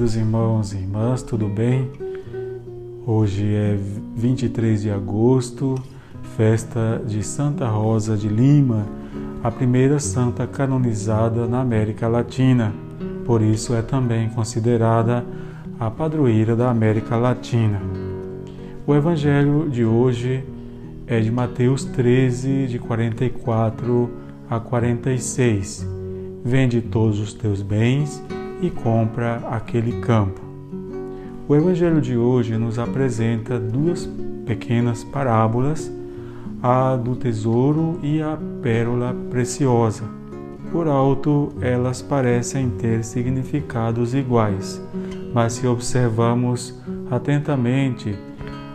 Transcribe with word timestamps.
queridos 0.00 0.16
irmãos 0.16 0.72
e 0.72 0.78
irmãs, 0.78 1.22
tudo 1.22 1.46
bem? 1.46 1.90
Hoje 3.06 3.54
é 3.54 3.76
23 4.16 4.80
de 4.80 4.90
agosto, 4.90 5.74
festa 6.38 7.02
de 7.06 7.22
Santa 7.22 7.68
Rosa 7.68 8.16
de 8.16 8.26
Lima, 8.26 8.86
a 9.44 9.50
primeira 9.50 9.98
santa 9.98 10.46
canonizada 10.46 11.46
na 11.46 11.60
América 11.60 12.08
Latina. 12.08 12.72
Por 13.26 13.42
isso 13.42 13.74
é 13.74 13.82
também 13.82 14.30
considerada 14.30 15.22
a 15.78 15.90
padroeira 15.90 16.56
da 16.56 16.70
América 16.70 17.16
Latina. 17.16 17.82
O 18.86 18.94
evangelho 18.94 19.68
de 19.68 19.84
hoje 19.84 20.42
é 21.06 21.20
de 21.20 21.30
Mateus 21.30 21.84
13, 21.84 22.68
de 22.68 22.78
44 22.78 24.10
a 24.48 24.58
46. 24.58 25.86
Vende 26.42 26.80
todos 26.80 27.20
os 27.20 27.34
teus 27.34 27.60
bens 27.60 28.22
e 28.60 28.70
compra 28.70 29.36
aquele 29.50 30.00
campo. 30.00 30.40
O 31.48 31.56
Evangelho 31.56 32.00
de 32.00 32.16
hoje 32.16 32.56
nos 32.56 32.78
apresenta 32.78 33.58
duas 33.58 34.08
pequenas 34.46 35.02
parábolas, 35.02 35.90
a 36.62 36.94
do 36.94 37.16
tesouro 37.16 37.98
e 38.02 38.20
a 38.20 38.38
pérola 38.62 39.16
preciosa. 39.30 40.04
Por 40.70 40.86
alto, 40.86 41.52
elas 41.60 42.00
parecem 42.00 42.70
ter 42.70 43.02
significados 43.02 44.14
iguais, 44.14 44.80
mas 45.34 45.54
se 45.54 45.66
observamos 45.66 46.78
atentamente, 47.10 48.16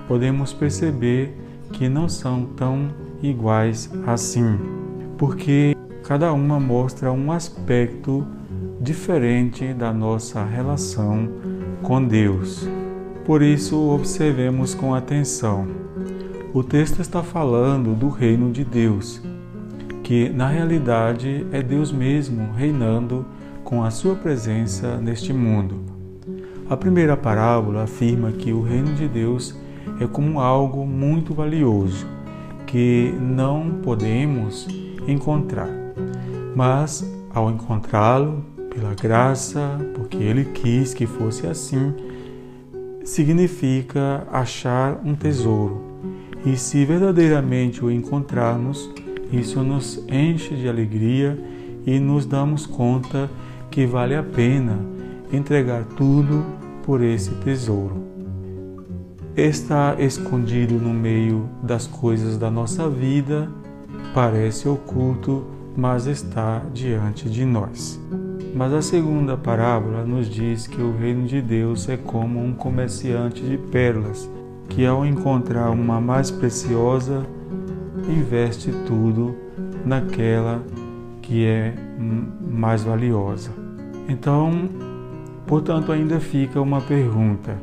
podemos 0.08 0.52
perceber 0.52 1.34
que 1.72 1.88
não 1.88 2.10
são 2.10 2.46
tão 2.58 2.90
iguais 3.24 3.90
assim, 4.06 4.60
porque 5.18 5.76
cada 6.08 6.32
uma 6.32 6.60
mostra 6.60 7.12
um 7.12 7.32
aspecto 7.32 8.26
diferente 8.80 9.74
da 9.74 9.92
nossa 9.92 10.44
relação 10.44 11.28
com 11.82 12.04
Deus. 12.04 12.68
Por 13.26 13.42
isso, 13.42 13.90
observemos 13.90 14.76
com 14.76 14.94
atenção. 14.94 15.68
O 16.54 16.64
texto 16.64 17.02
está 17.02 17.24
falando 17.24 17.96
do 17.96 18.08
reino 18.08 18.52
de 18.52 18.64
Deus, 18.64 19.20
que 20.04 20.30
na 20.30 20.48
realidade 20.48 21.46
é 21.52 21.64
Deus 21.64 21.92
mesmo 21.92 22.54
reinando 22.54 23.26
com 23.64 23.84
a 23.84 23.90
sua 23.90 24.14
presença 24.16 24.98
neste 24.98 25.34
mundo. 25.34 25.82
A 26.70 26.78
primeira 26.78 27.18
parábola 27.18 27.84
afirma 27.84 28.32
que 28.32 28.54
o 28.54 28.62
reino 28.62 28.94
de 28.94 29.08
Deus 29.08 29.56
é 30.00 30.06
como 30.06 30.40
algo 30.40 30.86
muito 30.86 31.34
valioso 31.34 32.06
que 32.68 33.14
não 33.20 33.80
podemos 33.84 34.68
encontrar, 35.08 35.85
mas 36.56 37.06
ao 37.34 37.52
encontrá-lo, 37.52 38.44
pela 38.74 38.94
graça, 38.94 39.78
porque 39.94 40.18
Ele 40.18 40.46
quis 40.46 40.94
que 40.94 41.06
fosse 41.06 41.46
assim, 41.48 41.94
significa 43.04 44.26
achar 44.32 45.00
um 45.04 45.14
tesouro. 45.14 45.82
E 46.46 46.58
se 46.58 46.86
verdadeiramente 46.86 47.84
o 47.84 47.92
encontrarmos, 47.92 48.90
isso 49.32 49.64
nos 49.64 50.04
enche 50.10 50.56
de 50.56 50.70
alegria 50.70 51.38
e 51.86 52.00
nos 52.00 52.26
damos 52.26 52.66
conta 52.66 53.30
que 53.72 53.86
vale 53.86 54.16
a 54.16 54.24
pena 54.24 54.80
entregar 55.32 55.84
tudo 55.84 56.46
por 56.84 57.02
esse 57.02 57.32
tesouro. 57.36 58.04
Está 59.36 59.96
escondido 60.00 60.76
no 60.76 60.94
meio 60.94 61.50
das 61.62 61.88
coisas 61.88 62.38
da 62.38 62.50
nossa 62.50 62.90
vida, 62.90 63.50
parece 64.14 64.68
oculto, 64.70 65.55
mas 65.76 66.08
está 66.08 66.62
diante 66.74 67.30
de 67.30 67.46
nós. 67.46 68.00
Mas 68.56 68.72
a 68.72 68.82
segunda 68.82 69.36
parábola 69.36 70.06
nos 70.06 70.30
diz 70.30 70.66
que 70.66 70.82
o 70.82 70.96
reino 70.96 71.28
de 71.28 71.42
Deus 71.42 71.90
é 71.90 71.98
como 71.98 72.42
um 72.42 72.54
comerciante 72.54 73.42
de 73.42 73.58
pérolas, 73.58 74.30
que 74.70 74.86
ao 74.86 75.06
encontrar 75.06 75.70
uma 75.72 76.00
mais 76.00 76.32
preciosa, 76.32 77.26
investe 78.08 78.72
tudo 78.88 79.36
naquela 79.86 80.64
que 81.22 81.46
é 81.46 81.74
mais 82.42 82.84
valiosa. 82.84 83.52
Então, 84.08 84.70
portanto, 85.46 85.92
ainda 85.92 86.20
fica 86.20 86.62
uma 86.62 86.80
pergunta: 86.80 87.58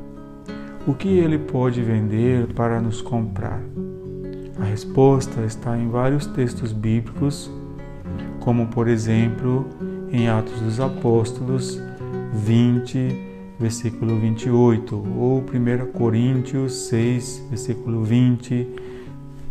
o 0.86 0.92
que 0.92 1.08
ele 1.08 1.38
pode 1.38 1.80
vender 1.80 2.48
para 2.54 2.80
nos 2.80 3.00
comprar? 3.00 3.60
A 4.60 4.64
resposta 4.64 5.40
está 5.42 5.78
em 5.78 5.88
vários 5.88 6.26
textos 6.26 6.72
bíblicos, 6.72 7.50
como 8.44 8.66
por 8.66 8.88
exemplo 8.88 9.66
em 10.10 10.28
Atos 10.28 10.60
dos 10.60 10.80
Apóstolos 10.80 11.80
20, 12.34 13.16
versículo 13.58 14.18
28, 14.18 14.96
ou 15.16 15.38
1 15.38 15.92
Coríntios 15.92 16.88
6, 16.88 17.46
versículo 17.48 18.02
20, 18.02 18.66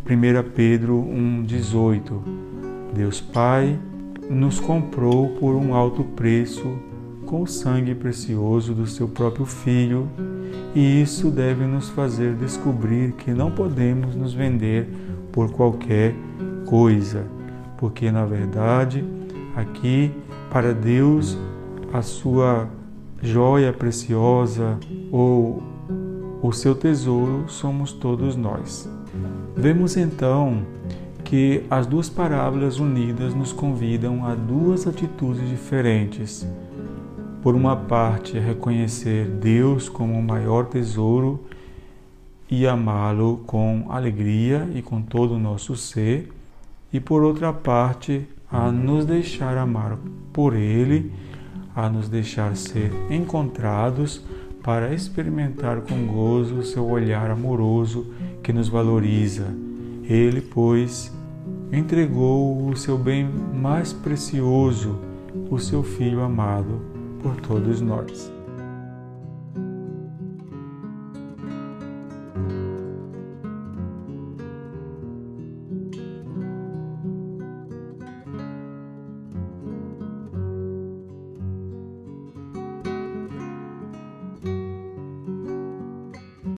1 0.05 0.49
Pedro 0.53 0.97
1, 0.99 1.43
18. 1.43 2.23
Deus 2.93 3.21
Pai 3.21 3.79
nos 4.29 4.59
comprou 4.59 5.29
por 5.35 5.55
um 5.55 5.73
alto 5.73 6.03
preço 6.03 6.65
com 7.25 7.43
o 7.43 7.47
sangue 7.47 7.95
precioso 7.95 8.73
do 8.73 8.85
seu 8.85 9.07
próprio 9.07 9.45
Filho, 9.45 10.09
e 10.75 11.01
isso 11.01 11.31
deve 11.31 11.65
nos 11.65 11.89
fazer 11.89 12.33
descobrir 12.35 13.13
que 13.13 13.31
não 13.31 13.51
podemos 13.51 14.15
nos 14.15 14.33
vender 14.33 14.87
por 15.31 15.49
qualquer 15.51 16.13
coisa, 16.65 17.25
porque 17.81 18.11
na 18.11 18.25
verdade 18.25 19.03
aqui 19.55 20.11
para 20.51 20.71
Deus 20.71 21.35
a 21.91 22.03
sua 22.03 22.69
joia 23.21 23.73
preciosa 23.73 24.77
ou 25.11 25.63
o 26.43 26.51
seu 26.51 26.75
tesouro 26.75 27.45
somos 27.47 27.91
todos 27.91 28.35
nós. 28.35 28.87
Vemos 29.57 29.97
então 29.97 30.61
que 31.23 31.63
as 31.69 31.87
duas 31.87 32.09
parábolas 32.09 32.79
unidas 32.79 33.33
nos 33.33 33.51
convidam 33.51 34.25
a 34.25 34.35
duas 34.35 34.85
atitudes 34.85 35.49
diferentes. 35.49 36.47
Por 37.41 37.55
uma 37.55 37.75
parte, 37.75 38.37
reconhecer 38.37 39.27
Deus 39.27 39.89
como 39.89 40.13
o 40.13 40.23
maior 40.23 40.65
tesouro 40.67 41.43
e 42.49 42.67
amá-lo 42.67 43.41
com 43.47 43.87
alegria 43.89 44.69
e 44.75 44.81
com 44.81 45.01
todo 45.01 45.35
o 45.35 45.39
nosso 45.39 45.75
ser, 45.75 46.31
e 46.91 46.99
por 46.99 47.23
outra 47.23 47.53
parte, 47.53 48.27
a 48.51 48.71
nos 48.71 49.05
deixar 49.05 49.57
amar 49.57 49.97
por 50.33 50.53
Ele, 50.53 51.11
a 51.75 51.89
nos 51.89 52.09
deixar 52.09 52.55
ser 52.55 52.91
encontrados 53.09 54.25
para 54.61 54.93
experimentar 54.93 55.81
com 55.81 56.05
gozo 56.05 56.55
o 56.55 56.63
seu 56.63 56.87
olhar 56.87 57.31
amoroso 57.31 58.13
que 58.43 58.51
nos 58.51 58.67
valoriza. 58.67 59.47
Ele, 60.03 60.41
pois, 60.41 61.11
entregou 61.71 62.67
o 62.67 62.75
seu 62.75 62.97
bem 62.97 63.27
mais 63.53 63.93
precioso, 63.93 64.99
o 65.49 65.57
seu 65.57 65.81
Filho 65.81 66.21
amado, 66.21 66.81
por 67.21 67.35
todos 67.37 67.79
nós. 67.79 68.40